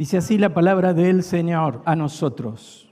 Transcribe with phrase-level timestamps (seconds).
[0.00, 2.90] Dice así la palabra del Señor a nosotros.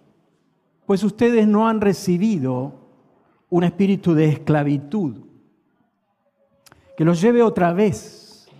[0.84, 2.74] Pues ustedes no han recibido
[3.48, 5.16] un espíritu de esclavitud
[6.98, 8.50] que los lleve otra vez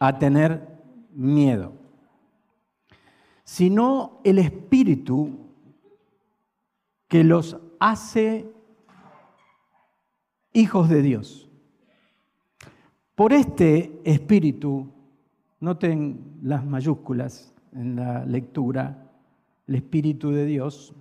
[0.00, 0.66] a tener
[1.12, 1.74] miedo,
[3.44, 5.46] sino el espíritu
[7.06, 8.52] que los hace
[10.52, 11.48] hijos de Dios.
[13.14, 14.88] Por este espíritu,
[15.60, 19.10] noten las mayúsculas en la lectura,
[19.66, 20.94] el espíritu de Dios,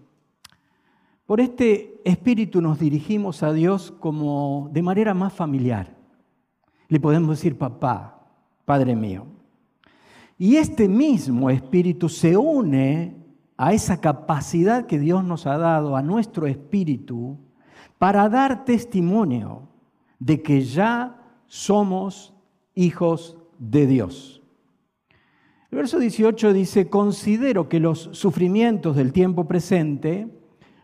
[1.25, 5.95] por este espíritu nos dirigimos a Dios como de manera más familiar.
[6.88, 8.27] Le podemos decir papá,
[8.63, 9.25] Padre mío.
[10.38, 13.15] Y este mismo espíritu se une
[13.57, 17.39] a esa capacidad que Dios nos ha dado, a nuestro espíritu,
[17.98, 19.67] para dar testimonio
[20.20, 22.35] de que ya somos
[22.76, 24.43] hijos de Dios.
[25.71, 30.27] El verso 18 dice, considero que los sufrimientos del tiempo presente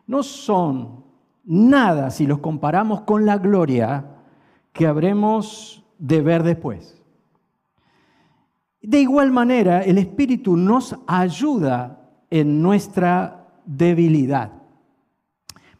[0.07, 1.05] no son
[1.43, 4.05] nada si los comparamos con la gloria
[4.73, 7.01] que habremos de ver después.
[8.81, 14.51] De igual manera, el Espíritu nos ayuda en nuestra debilidad,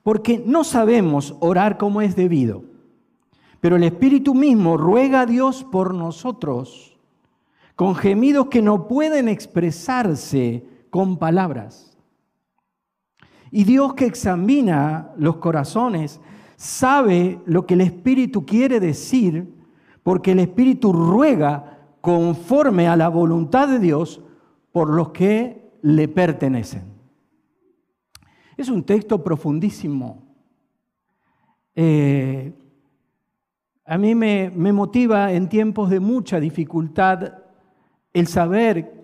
[0.04, 2.64] porque no sabemos orar como es debido,
[3.60, 6.91] pero el Espíritu mismo ruega a Dios por nosotros,
[7.82, 11.98] con gemidos que no pueden expresarse con palabras.
[13.50, 16.22] Y Dios que examina los corazones
[16.58, 19.52] sabe lo que el Espíritu quiere decir,
[20.04, 24.22] porque el Espíritu ruega conforme a la voluntad de Dios
[24.72, 26.84] por los que le pertenecen.
[28.58, 30.22] Es un texto profundísimo.
[31.74, 32.54] Eh,
[33.86, 37.41] a mí me, me motiva en tiempos de mucha dificultad
[38.14, 39.02] el saber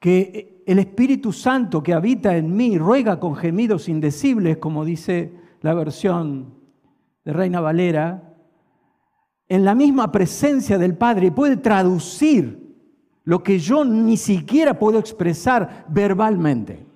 [0.00, 5.74] que el Espíritu Santo que habita en mí ruega con gemidos indecibles, como dice la
[5.74, 6.54] versión
[7.24, 8.34] de Reina Valera,
[9.48, 12.68] en la misma presencia del Padre puede traducir
[13.24, 16.86] lo que yo ni siquiera puedo expresar verbalmente.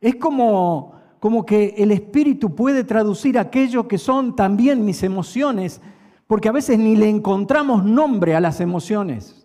[0.00, 5.80] Es como, como que el Espíritu puede traducir aquello que son también mis emociones,
[6.26, 9.37] porque a veces ni le encontramos nombre a las emociones.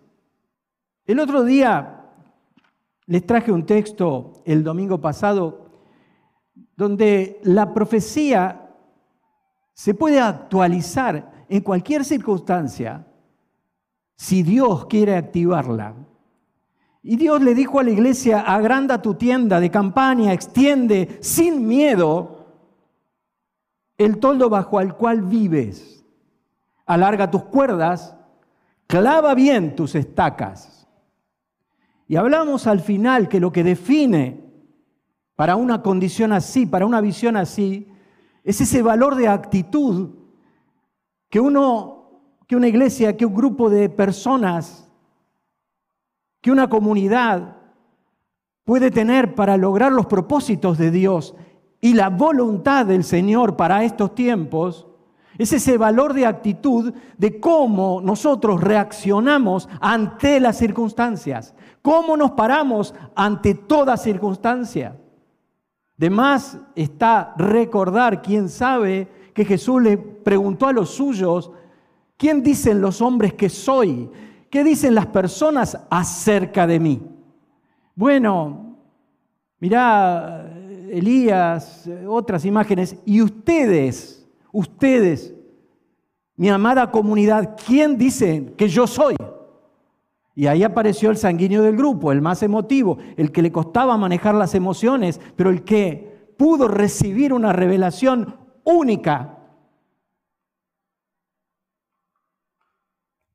[1.06, 2.00] El otro día
[3.06, 5.70] les traje un texto el domingo pasado
[6.76, 8.70] donde la profecía
[9.74, 13.06] se puede actualizar en cualquier circunstancia,
[14.16, 15.94] si Dios quiere activarla.
[17.02, 22.46] Y Dios le dijo a la iglesia, agranda tu tienda de campaña, extiende sin miedo
[23.98, 26.02] el toldo bajo el cual vives.
[26.86, 28.16] Alarga tus cuerdas,
[28.86, 30.83] clava bien tus estacas.
[32.06, 34.44] Y hablamos al final que lo que define
[35.36, 37.88] para una condición así, para una visión así,
[38.44, 40.10] es ese valor de actitud
[41.30, 44.88] que uno, que una iglesia, que un grupo de personas,
[46.40, 47.56] que una comunidad
[48.64, 51.34] puede tener para lograr los propósitos de Dios
[51.80, 54.86] y la voluntad del Señor para estos tiempos,
[55.36, 62.94] es ese valor de actitud de cómo nosotros reaccionamos ante las circunstancias, cómo nos paramos
[63.14, 64.96] ante toda circunstancia.
[65.98, 71.50] De más está recordar, quién sabe, que Jesús le preguntó a los suyos,
[72.16, 74.08] ¿quién dicen los hombres que soy?
[74.48, 77.02] ¿Qué dicen las personas acerca de mí?
[77.94, 78.78] Bueno,
[79.60, 80.50] mirá
[80.88, 85.34] Elías, otras imágenes, y ustedes, ustedes,
[86.34, 89.16] mi amada comunidad, ¿quién dicen que yo soy?
[90.34, 94.34] Y ahí apareció el sanguíneo del grupo, el más emotivo, el que le costaba manejar
[94.34, 99.38] las emociones, pero el que pudo recibir una revelación única.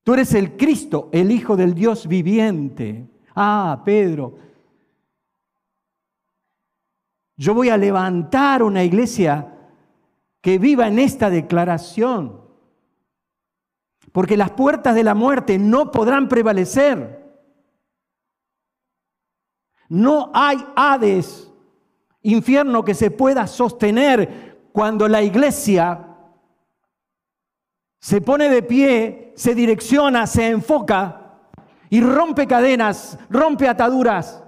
[0.03, 3.07] Tú eres el Cristo, el Hijo del Dios viviente.
[3.35, 4.35] Ah, Pedro,
[7.37, 9.55] yo voy a levantar una iglesia
[10.41, 12.39] que viva en esta declaración,
[14.11, 17.20] porque las puertas de la muerte no podrán prevalecer.
[19.88, 21.52] No hay Hades,
[22.22, 26.06] infierno que se pueda sostener cuando la iglesia
[28.00, 31.40] se pone de pie, se direcciona, se enfoca
[31.90, 34.44] y rompe cadenas, rompe ataduras.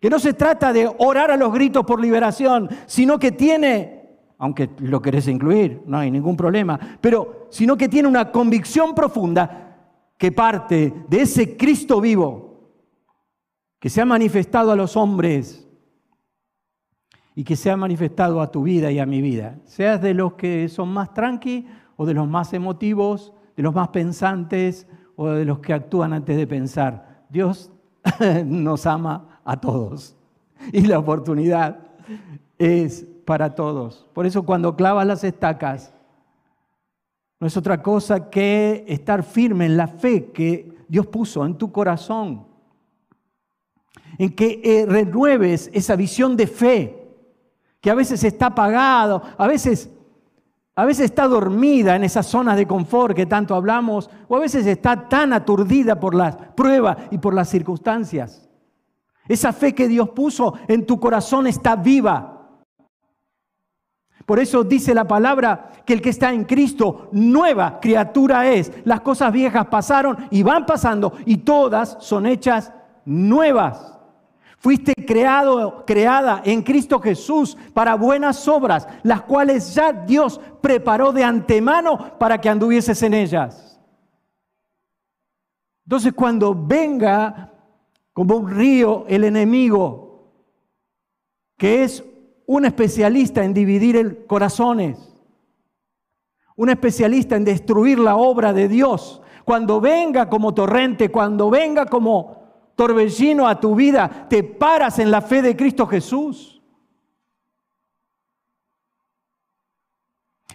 [0.00, 3.97] Que no se trata de orar a los gritos por liberación, sino que tiene,
[4.38, 9.76] aunque lo querés incluir, no hay ningún problema, pero sino que tiene una convicción profunda
[10.16, 12.70] que parte de ese Cristo vivo,
[13.80, 15.68] que se ha manifestado a los hombres
[17.34, 19.58] y que se ha manifestado a tu vida y a mi vida.
[19.64, 23.88] Seas de los que son más tranqui o de los más emotivos, de los más
[23.88, 24.86] pensantes
[25.16, 27.24] o de los que actúan antes de pensar.
[27.28, 27.70] Dios
[28.44, 30.16] nos ama a todos
[30.72, 31.88] y la oportunidad
[32.58, 34.06] es para todos.
[34.14, 35.92] Por eso cuando clavas las estacas,
[37.38, 41.70] no es otra cosa que estar firme en la fe que Dios puso en tu
[41.70, 42.46] corazón,
[44.16, 47.06] en que eh, renueves esa visión de fe,
[47.82, 49.90] que a veces está apagado, a veces,
[50.74, 54.64] a veces está dormida en esas zonas de confort que tanto hablamos, o a veces
[54.64, 58.48] está tan aturdida por las pruebas y por las circunstancias.
[59.28, 62.36] Esa fe que Dios puso en tu corazón está viva.
[64.28, 68.70] Por eso dice la palabra que el que está en Cristo, nueva criatura es.
[68.84, 72.70] Las cosas viejas pasaron y van pasando y todas son hechas
[73.06, 73.98] nuevas.
[74.58, 81.24] Fuiste creado, creada en Cristo Jesús para buenas obras, las cuales ya Dios preparó de
[81.24, 83.80] antemano para que anduvieses en ellas.
[85.86, 87.50] Entonces cuando venga
[88.12, 90.34] como un río el enemigo,
[91.56, 92.04] que es
[92.48, 94.98] un especialista en dividir corazones,
[96.56, 99.20] un especialista en destruir la obra de Dios.
[99.44, 102.38] Cuando venga como torrente, cuando venga como
[102.74, 106.62] torbellino a tu vida, te paras en la fe de Cristo Jesús.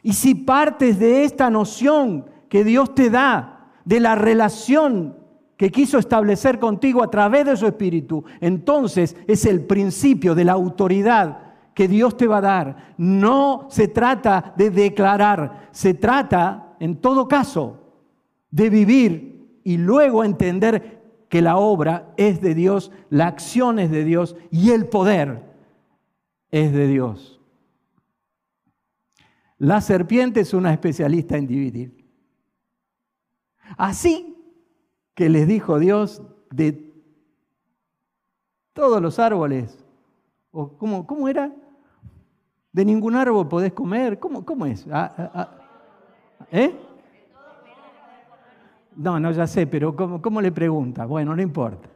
[0.01, 5.15] Y si partes de esta noción que Dios te da, de la relación
[5.57, 10.53] que quiso establecer contigo a través de su Espíritu, entonces es el principio de la
[10.53, 11.42] autoridad
[11.73, 12.95] que Dios te va a dar.
[12.97, 17.79] No se trata de declarar, se trata, en todo caso,
[18.51, 24.03] de vivir y luego entender que la obra es de Dios, la acción es de
[24.03, 25.43] Dios y el poder
[26.51, 27.41] es de Dios.
[29.57, 32.05] La serpiente es una especialista en dividir.
[33.77, 34.37] Así
[35.15, 36.21] que les dijo Dios
[36.51, 36.93] de
[38.73, 39.83] todos los árboles,
[40.51, 41.51] o cómo, cómo era,
[42.73, 44.19] de ningún árbol podés comer.
[44.19, 44.85] ¿Cómo, cómo es?
[44.91, 45.49] Ah, ah, ah.
[46.51, 46.75] ¿Eh?
[48.95, 51.05] No, no, ya sé, pero ¿cómo, ¿cómo le pregunta?
[51.05, 51.89] Bueno, no importa.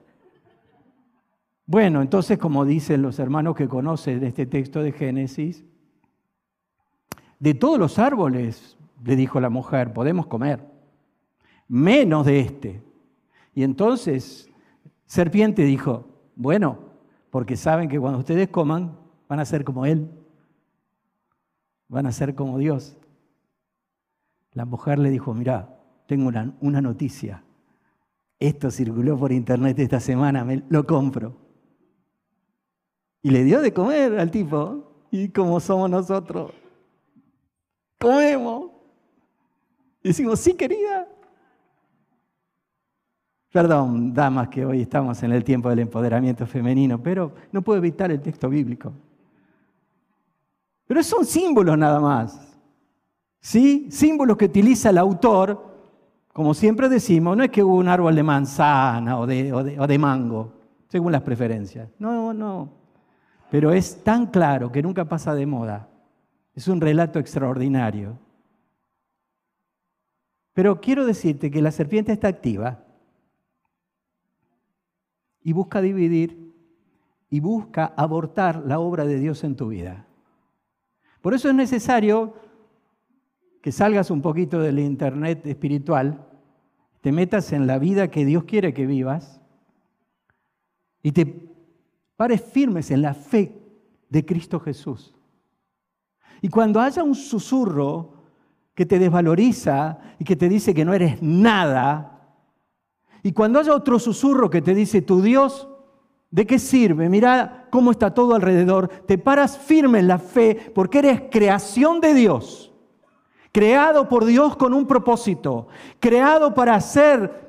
[1.65, 5.65] Bueno, entonces, como dicen los hermanos que conocen este texto de Génesis,
[7.39, 10.63] de todos los árboles, le dijo la mujer, podemos comer,
[11.67, 12.81] menos de este.
[13.53, 14.49] Y entonces,
[15.05, 16.79] serpiente dijo, bueno,
[17.31, 18.97] porque saben que cuando ustedes coman,
[19.27, 20.09] van a ser como él
[21.87, 22.97] van a ser como Dios.
[24.53, 27.43] La mujer le dijo, mira, tengo una, una noticia.
[28.39, 31.35] Esto circuló por internet esta semana, me lo compro.
[33.21, 35.05] Y le dio de comer al tipo.
[35.11, 36.51] Y como somos nosotros,
[37.99, 38.71] comemos.
[40.03, 41.07] Y decimos, sí, querida.
[43.51, 48.11] Perdón, damas, que hoy estamos en el tiempo del empoderamiento femenino, pero no puedo evitar
[48.11, 48.93] el texto bíblico.
[50.87, 52.57] Pero son símbolos nada más.
[53.39, 53.87] ¿Sí?
[53.91, 55.67] Símbolos que utiliza el autor,
[56.33, 59.97] como siempre decimos, no es que hubo un árbol de manzana o de, o de
[59.97, 60.53] mango,
[60.87, 61.89] según las preferencias.
[61.99, 62.69] No, no.
[63.51, 65.89] Pero es tan claro que nunca pasa de moda.
[66.53, 68.17] Es un relato extraordinario.
[70.53, 72.83] Pero quiero decirte que la serpiente está activa
[75.43, 76.51] y busca dividir
[77.29, 80.06] y busca abortar la obra de Dios en tu vida.
[81.27, 82.35] Por eso es necesario
[83.61, 86.25] que salgas un poquito del internet espiritual,
[87.01, 89.41] te metas en la vida que Dios quiere que vivas
[91.03, 91.51] y te
[92.15, 93.61] pares firmes en la fe
[94.07, 95.13] de Cristo Jesús.
[96.41, 98.13] Y cuando haya un susurro
[98.73, 102.37] que te desvaloriza y que te dice que no eres nada,
[103.21, 105.67] y cuando haya otro susurro que te dice tu Dios
[106.29, 107.07] ¿De qué sirve?
[107.09, 108.89] Mira cómo está todo alrededor.
[109.05, 112.73] Te paras firme en la fe porque eres creación de Dios.
[113.51, 115.67] Creado por Dios con un propósito.
[115.99, 117.47] Creado para hacer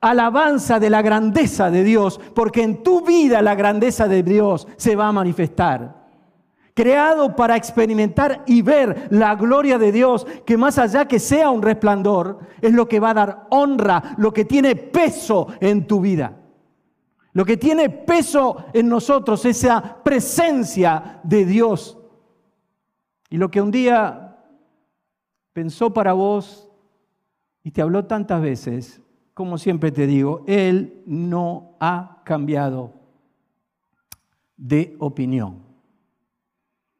[0.00, 2.20] alabanza de la grandeza de Dios.
[2.34, 5.96] Porque en tu vida la grandeza de Dios se va a manifestar.
[6.74, 11.60] Creado para experimentar y ver la gloria de Dios, que más allá que sea un
[11.60, 16.37] resplandor, es lo que va a dar honra, lo que tiene peso en tu vida.
[17.38, 21.96] Lo que tiene peso en nosotros, esa presencia de Dios.
[23.30, 24.44] Y lo que un día
[25.52, 26.68] pensó para vos
[27.62, 29.00] y te habló tantas veces,
[29.34, 32.92] como siempre te digo, Él no ha cambiado.
[34.56, 35.62] de opinión.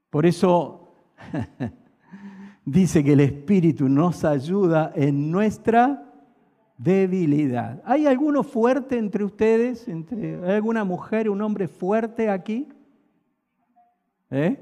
[0.08, 0.94] Por eso
[2.64, 6.07] dice que el Espíritu nos ayuda en nuestra
[6.78, 7.82] debilidad.
[7.84, 9.88] ¿Hay alguno fuerte entre ustedes?
[9.88, 12.68] Entre, ¿Hay alguna mujer, un hombre fuerte aquí?
[14.30, 14.56] ¿Eh?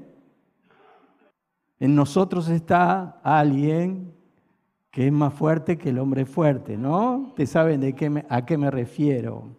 [1.79, 4.13] En nosotros está alguien
[4.89, 7.17] que es más fuerte que el hombre fuerte, ¿no?
[7.29, 9.55] Ustedes saben de qué a qué me refiero.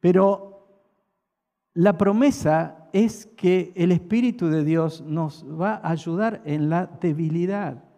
[0.00, 0.50] Pero
[1.72, 7.89] la promesa es que el Espíritu de Dios nos va a ayudar en la debilidad.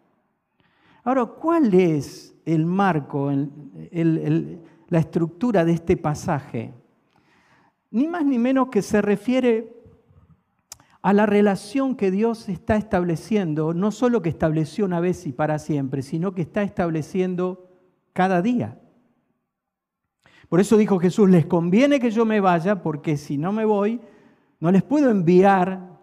[1.05, 6.73] Ahora, ¿cuál es el marco, la estructura de este pasaje?
[7.91, 9.77] Ni más ni menos que se refiere
[11.03, 15.59] a la relación que Dios está estableciendo, no solo que estableció una vez y para
[15.59, 17.69] siempre, sino que está estableciendo
[18.13, 18.79] cada día.
[20.49, 24.01] Por eso dijo Jesús, les conviene que yo me vaya, porque si no me voy,
[24.61, 25.99] no les puedo enviar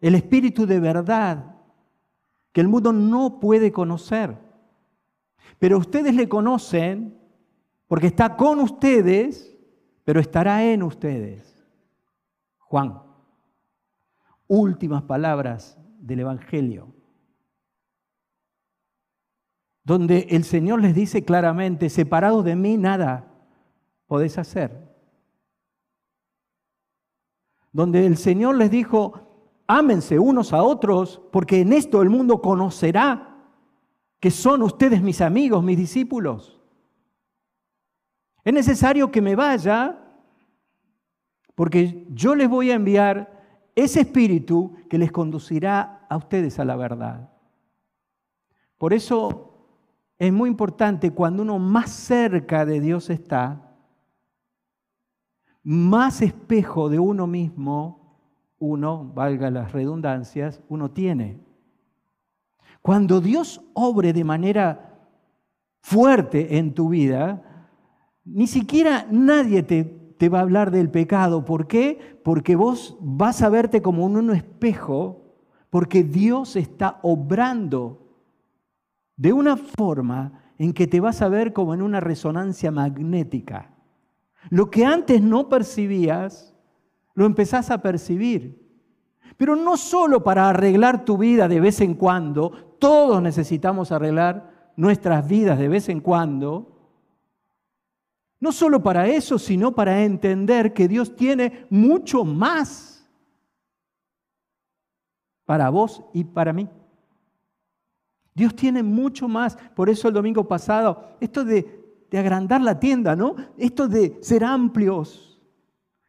[0.00, 1.55] el Espíritu de verdad
[2.56, 4.38] que el mundo no puede conocer.
[5.58, 7.20] Pero ustedes le conocen
[7.86, 9.54] porque está con ustedes,
[10.04, 11.68] pero estará en ustedes.
[12.56, 13.02] Juan,
[14.46, 16.94] últimas palabras del Evangelio,
[19.84, 23.34] donde el Señor les dice claramente, separados de mí nada
[24.06, 24.96] podés hacer
[27.70, 29.25] donde el Señor les dijo,
[29.66, 33.36] ámense unos a otros, porque en esto el mundo conocerá
[34.20, 36.60] que son ustedes mis amigos, mis discípulos.
[38.44, 39.98] Es necesario que me vaya,
[41.54, 43.36] porque yo les voy a enviar
[43.74, 47.30] ese espíritu que les conducirá a ustedes a la verdad.
[48.78, 49.52] Por eso
[50.18, 53.76] es muy importante cuando uno más cerca de Dios está,
[55.62, 58.05] más espejo de uno mismo
[58.58, 61.38] uno, valga las redundancias, uno tiene.
[62.82, 64.94] Cuando Dios obre de manera
[65.80, 67.42] fuerte en tu vida,
[68.24, 71.44] ni siquiera nadie te, va a hablar del pecado.
[71.44, 72.18] ¿Por qué?
[72.24, 75.36] Porque vos vas a verte como un espejo,
[75.70, 78.06] porque Dios está obrando
[79.16, 83.70] de una forma en que te vas a ver como en una resonancia magnética.
[84.50, 86.55] Lo que antes no percibías,
[87.16, 88.64] lo empezás a percibir.
[89.36, 95.26] Pero no solo para arreglar tu vida de vez en cuando, todos necesitamos arreglar nuestras
[95.26, 96.72] vidas de vez en cuando.
[98.38, 103.10] No solo para eso, sino para entender que Dios tiene mucho más
[105.44, 106.68] para vos y para mí.
[108.32, 109.58] Dios tiene mucho más.
[109.74, 113.36] Por eso el domingo pasado, esto de de agrandar la tienda, ¿no?
[113.56, 115.35] Esto de ser amplios,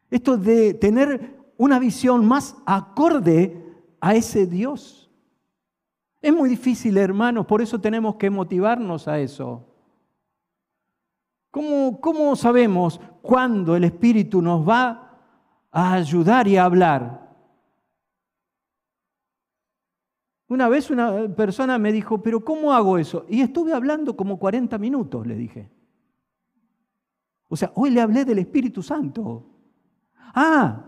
[0.10, 3.64] esto de tener una visión más acorde
[4.00, 5.10] a ese Dios.
[6.22, 9.66] Es muy difícil, hermanos, por eso tenemos que motivarnos a eso.
[11.52, 15.20] ¿Cómo, ¿Cómo, sabemos cuándo el Espíritu nos va
[15.72, 17.28] a ayudar y a hablar?
[20.50, 23.26] Una vez una persona me dijo, pero ¿cómo hago eso?
[23.28, 25.70] Y estuve hablando como 40 minutos, le dije.
[27.50, 29.57] O sea, hoy le hablé del Espíritu Santo.
[30.34, 30.84] Ah,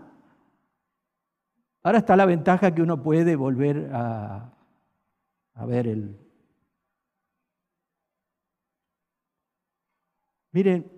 [1.82, 4.52] ahora está la ventaja que uno puede volver a,
[5.66, 6.18] ver el...
[10.52, 10.90] Miren,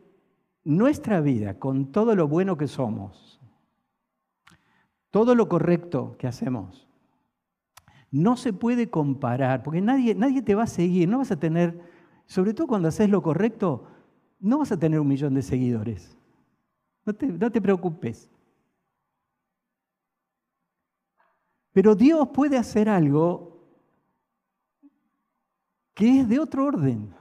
[0.65, 3.41] nuestra vida, con todo lo bueno que somos,
[5.11, 6.89] todo lo correcto que hacemos,
[8.11, 11.81] no se puede comparar, porque nadie, nadie te va a seguir, no vas a tener,
[12.27, 13.87] sobre todo cuando haces lo correcto,
[14.41, 16.17] no vas a tener un millón de seguidores.
[17.05, 18.31] No te, preocupes.
[21.73, 23.61] Pero Dios puede hacer algo
[25.95, 27.14] que es de otro orden.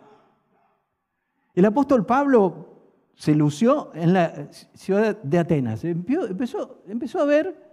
[1.54, 2.68] El apóstol Pablo
[3.16, 5.84] se lució en la ciudad de Atenas.
[5.84, 7.72] Empezó, empezó a ver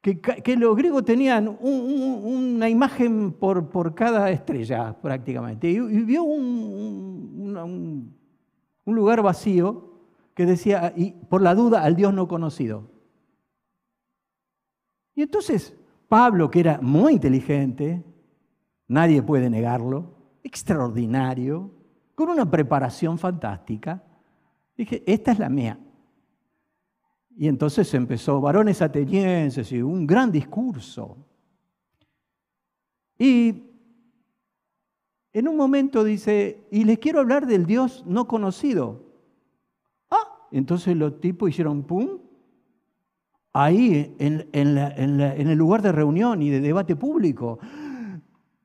[0.00, 5.70] que, los griegos tenían una imagen por, por, cada estrella prácticamente.
[5.70, 8.12] Y, vio un
[8.84, 9.90] un lugar vacío
[10.34, 12.90] que decía, y por la duda, al Dios no conocido.
[15.14, 15.76] Y entonces
[16.12, 18.04] Pablo, que era muy inteligente,
[18.86, 21.70] nadie puede negarlo, extraordinario,
[22.14, 24.04] con una preparación fantástica,
[24.76, 25.80] dije, esta es la mía.
[27.34, 31.16] Y entonces empezó, varones atenienses, y un gran discurso.
[33.18, 33.62] Y
[35.32, 39.02] en un momento dice, y les quiero hablar del Dios no conocido.
[40.10, 42.18] Ah, entonces los tipos hicieron pum,
[43.52, 47.58] ahí en, el lugar de reunión y de debate público.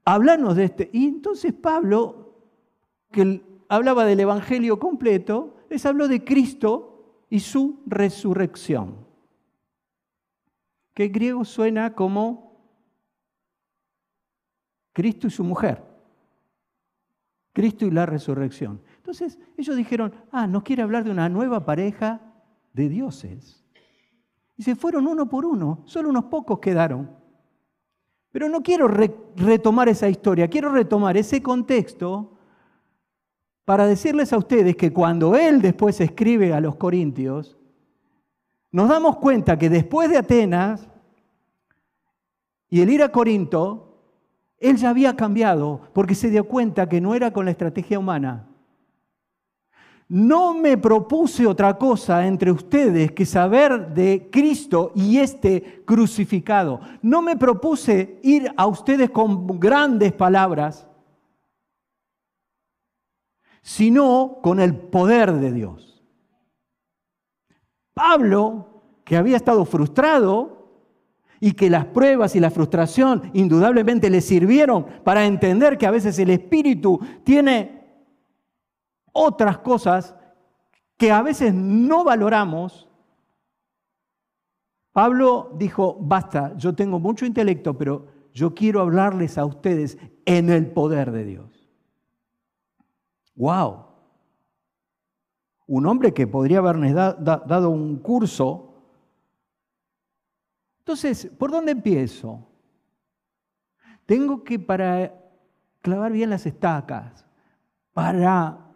[0.06, 0.90] Hablarnos de este.
[0.94, 2.36] Y entonces Pablo,
[3.12, 9.06] que hablaba del Evangelio completo, les habló de Cristo y su resurrección.
[10.94, 12.48] Que en griego suena como
[14.94, 15.84] Cristo y su mujer.
[17.54, 18.82] Cristo y la resurrección.
[18.98, 22.22] Entonces ellos dijeron, ah, nos quiere hablar de una nueva pareja
[22.74, 23.67] de dioses.
[24.58, 27.10] Y se fueron uno por uno, solo unos pocos quedaron.
[28.32, 32.34] Pero no quiero retomar esa historia, quiero retomar ese contexto
[33.66, 37.58] para decirles a ustedes que cuando él después escribe a los corintios,
[38.72, 40.88] nos damos cuenta que después de Atenas
[42.70, 43.98] y el ir a Corinto,
[44.60, 48.47] él ya había cambiado porque se dio cuenta que no era con la estrategia humana,
[50.10, 56.80] no me propuse otra cosa entre ustedes que saber de Cristo y este crucificado.
[57.02, 60.88] No me propuse ir a ustedes con grandes palabras,
[63.62, 66.02] sino con el poder de Dios.
[67.94, 70.70] Pablo, que había estado frustrado
[71.42, 76.18] y que las pruebas y la frustración indudablemente le sirvieron para entender que a veces
[76.20, 77.77] el Espíritu tiene
[79.18, 80.16] otras cosas
[80.96, 82.88] que a veces no valoramos,
[84.92, 90.72] Pablo dijo, basta, yo tengo mucho intelecto, pero yo quiero hablarles a ustedes en el
[90.72, 91.70] poder de Dios.
[93.36, 93.86] ¡Wow!
[95.66, 98.76] Un hombre que podría haberles dado un curso.
[100.80, 102.48] Entonces, ¿por dónde empiezo?
[104.06, 105.14] Tengo que, para
[105.82, 107.26] clavar bien las estacas,
[107.94, 108.67] para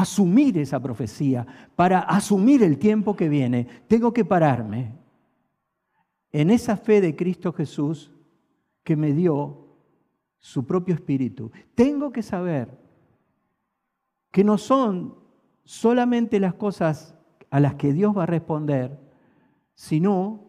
[0.00, 4.92] asumir esa profecía, para asumir el tiempo que viene, tengo que pararme
[6.30, 8.12] en esa fe de Cristo Jesús
[8.84, 9.66] que me dio
[10.38, 11.50] su propio espíritu.
[11.74, 12.78] Tengo que saber
[14.30, 15.16] que no son
[15.64, 17.16] solamente las cosas
[17.50, 18.96] a las que Dios va a responder,
[19.74, 20.44] sino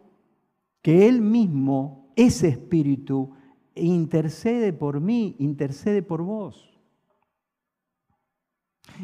[0.80, 3.32] que Él mismo, ese espíritu,
[3.74, 6.69] intercede por mí, intercede por vos.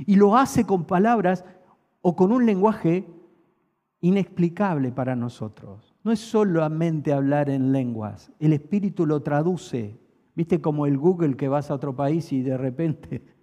[0.06, 1.44] Y lo hace con palabras
[2.00, 3.06] o con un lenguaje
[4.00, 5.94] inexplicable para nosotros.
[6.04, 9.98] No es solamente hablar en lenguas, el Espíritu lo traduce.
[10.34, 13.22] ¿Viste como el Google que vas a otro país y de repente...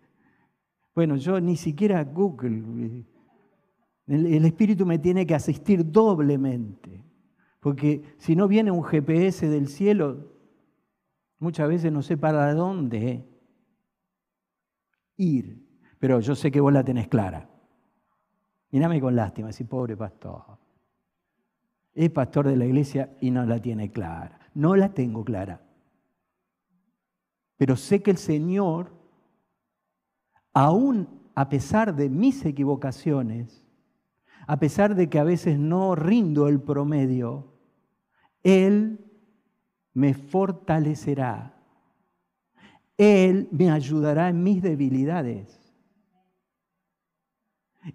[0.95, 3.03] Bueno, yo ni siquiera Google.
[4.05, 7.03] El, Espíritu me tiene que asistir doblemente.
[7.59, 10.31] Porque si no viene un GPS del cielo,
[11.39, 13.25] muchas veces no sé para dónde
[15.17, 15.62] ir
[16.03, 17.47] pero yo sé que vos la tenés clara.
[18.71, 20.43] Mírame con lástima, ese pobre pastor.
[21.93, 24.37] Es pastor de la iglesia y no la tiene clara.
[24.53, 25.61] No la tengo clara.
[27.55, 28.91] Pero sé que el Señor,
[30.51, 33.63] aún a pesar de mis equivocaciones,
[34.45, 37.47] a pesar de que a veces no rindo el promedio,
[38.43, 38.99] Él
[39.93, 41.53] me fortalecerá.
[42.97, 45.62] Él me ayudará en mis debilidades.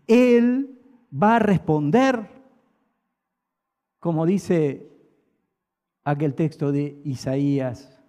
[0.07, 0.79] Él
[1.13, 2.29] va a responder,
[3.99, 4.91] como dice
[6.05, 8.03] aquel texto de Isaías,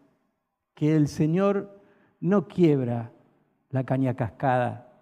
[0.73, 1.81] que el Señor
[2.19, 3.11] no quiebra
[3.69, 4.93] la caña cascada,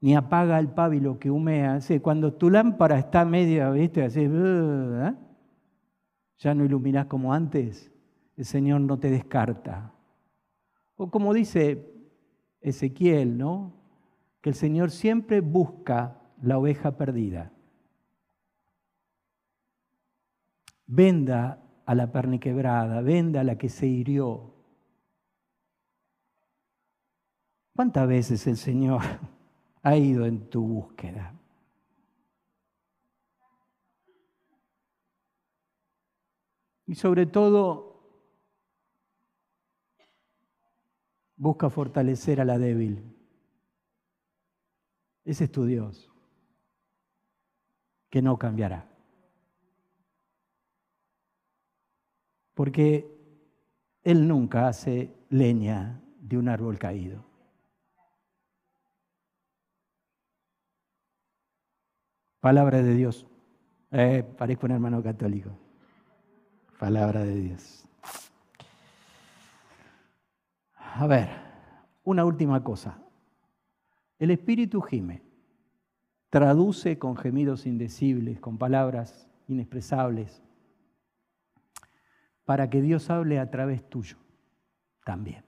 [0.00, 1.78] ni apaga el pábilo que humea.
[2.02, 4.02] Cuando tu lámpara está media, ¿viste?
[4.02, 5.14] Así, ¿eh?
[6.38, 7.92] ya no iluminás como antes,
[8.36, 9.92] el Señor no te descarta.
[10.96, 11.86] O como dice
[12.60, 13.79] Ezequiel, ¿no?
[14.40, 17.52] Que el Señor siempre busca la oveja perdida.
[20.86, 24.54] Venda a la perniquebrada, venda a la que se hirió.
[27.76, 29.02] ¿Cuántas veces el Señor
[29.82, 31.34] ha ido en tu búsqueda?
[36.86, 37.90] Y sobre todo,
[41.36, 43.19] busca fortalecer a la débil.
[45.24, 46.10] Ese es tu Dios,
[48.08, 48.88] que no cambiará.
[52.54, 53.06] Porque
[54.02, 57.24] Él nunca hace leña de un árbol caído.
[62.40, 63.26] Palabra de Dios.
[63.90, 65.50] Eh, parezco un hermano católico.
[66.78, 67.84] Palabra de Dios.
[70.74, 71.28] A ver,
[72.04, 72.98] una última cosa.
[74.20, 75.22] El espíritu gime,
[76.28, 80.42] traduce con gemidos indecibles, con palabras inexpresables.
[82.44, 84.16] para que Dios hable a través tuyo
[85.04, 85.44] también.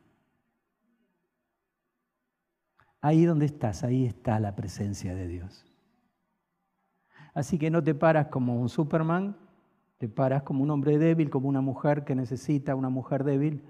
[3.01, 5.67] Ahí donde estás, ahí está la presencia de Dios.
[7.35, 9.37] Así que no te paras como un Superman,
[9.99, 13.65] te paras como un hombre débil, como una mujer que necesita una mujer débil,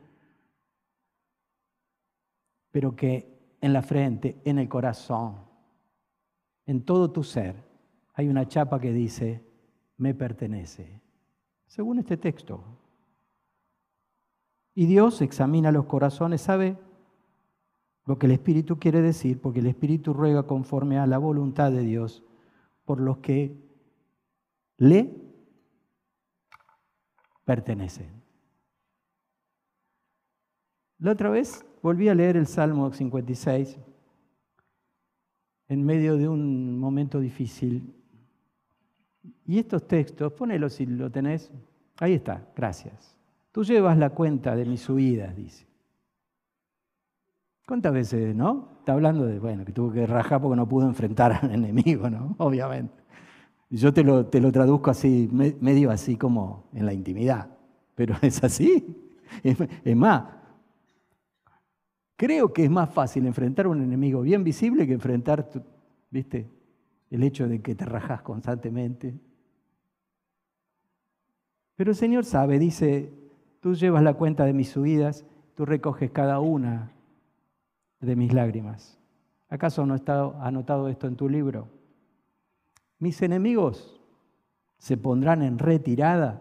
[2.71, 3.32] pero que
[3.63, 5.37] en la frente, en el corazón,
[6.67, 7.55] en todo tu ser,
[8.13, 9.43] hay una chapa que dice,
[9.97, 11.01] me pertenece,
[11.67, 12.63] según este texto.
[14.75, 16.77] Y Dios examina los corazones, sabe
[18.05, 21.83] lo que el Espíritu quiere decir, porque el Espíritu ruega conforme a la voluntad de
[21.83, 22.25] Dios
[22.85, 23.57] por los que
[24.77, 25.15] le
[27.45, 28.11] pertenecen.
[30.99, 33.79] La otra vez volví a leer el Salmo 56
[35.69, 37.95] en medio de un momento difícil.
[39.47, 41.51] Y estos textos, ponelo si lo tenés,
[41.99, 43.17] ahí está, gracias.
[43.51, 45.67] Tú llevas la cuenta de mis subidas, dice.
[47.67, 48.69] ¿Cuántas veces, no?
[48.81, 52.35] Está hablando de, bueno, que tuvo que rajar porque no pudo enfrentar al enemigo, ¿no?
[52.39, 53.03] Obviamente.
[53.71, 57.49] Yo te lo, te lo traduzco así, medio así como en la intimidad,
[57.95, 58.99] pero es así.
[59.43, 60.25] Es, más,
[62.23, 65.51] creo que es más fácil enfrentar a un enemigo bien visible que enfrentar,
[66.09, 66.49] ¿viste?
[67.11, 69.19] El hecho de que te rajas constantemente.
[71.75, 73.13] Pero el Señor sabe, dice,
[73.59, 75.25] tú llevas la cuenta de mis subidas,
[75.57, 76.93] tú recoges cada una
[77.99, 79.01] de mis lágrimas.
[79.49, 81.67] ¿Acaso no está anotado esto en tu libro?
[83.01, 84.01] Mis enemigos
[84.79, 86.41] se pondrán en retirada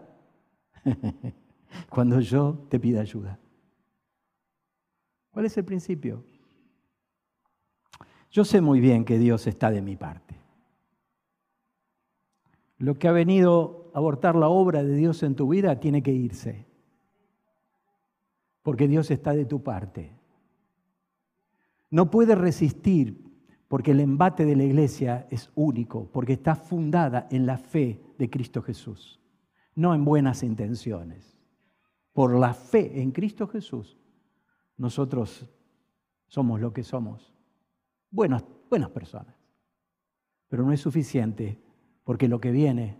[1.90, 3.40] cuando yo te pida ayuda.
[5.32, 6.24] ¿Cuál es el principio?
[8.30, 10.36] Yo sé muy bien que Dios está de mi parte.
[12.78, 16.12] Lo que ha venido a abortar la obra de Dios en tu vida tiene que
[16.12, 16.66] irse,
[18.62, 20.22] porque Dios está de tu parte
[21.92, 23.22] no puede resistir
[23.68, 28.30] porque el embate de la iglesia es único, porque está fundada en la fe de
[28.30, 29.20] Cristo Jesús,
[29.74, 31.38] no en buenas intenciones.
[32.14, 33.98] Por la fe en Cristo Jesús,
[34.76, 35.48] nosotros
[36.26, 37.34] somos lo que somos,
[38.10, 39.34] buenas, buenas personas.
[40.48, 41.58] Pero no es suficiente,
[42.04, 42.98] porque lo que viene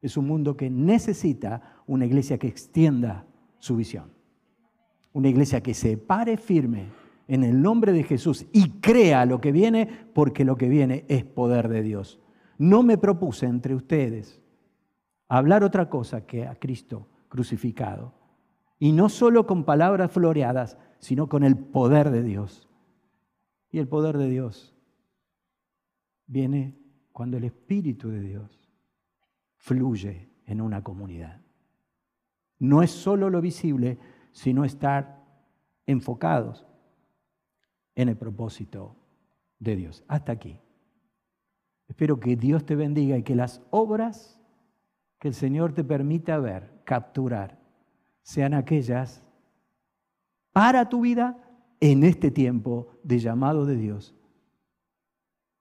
[0.00, 3.26] es un mundo que necesita una iglesia que extienda
[3.58, 4.12] su visión,
[5.12, 6.86] una iglesia que se pare firme
[7.26, 11.24] en el nombre de Jesús y crea lo que viene, porque lo que viene es
[11.24, 12.20] poder de Dios.
[12.56, 14.40] No me propuse entre ustedes
[15.28, 18.14] hablar otra cosa que a Cristo crucificado.
[18.78, 22.68] Y no solo con palabras floreadas, sino con el poder de Dios.
[23.70, 24.74] Y el poder de Dios
[26.26, 26.78] viene
[27.12, 28.68] cuando el Espíritu de Dios
[29.56, 31.40] fluye en una comunidad.
[32.58, 33.98] No es solo lo visible,
[34.32, 35.24] sino estar
[35.86, 36.66] enfocados
[37.94, 38.96] en el propósito
[39.58, 40.04] de Dios.
[40.08, 40.60] Hasta aquí.
[41.88, 44.40] Espero que Dios te bendiga y que las obras
[45.18, 47.58] que el Señor te permita ver, capturar,
[48.28, 49.22] sean aquellas
[50.52, 51.38] para tu vida
[51.80, 54.14] en este tiempo de llamado de Dios,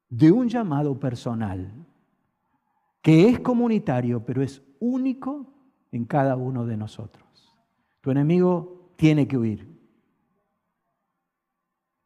[0.09, 1.71] de un llamado personal,
[3.01, 5.45] que es comunitario, pero es único
[5.93, 7.55] en cada uno de nosotros.
[8.01, 9.65] Tu enemigo tiene que huir,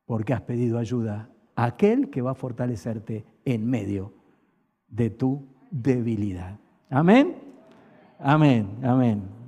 [0.05, 4.13] porque has pedido ayuda a aquel que va a fortalecerte en medio
[4.87, 6.59] de tu debilidad.
[6.91, 7.35] Amén.
[8.19, 9.40] Amén, amén.